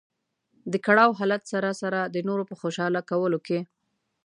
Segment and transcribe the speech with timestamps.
[0.71, 3.59] د کړاو حالت سره سره د نورو په خوشاله کولو کې.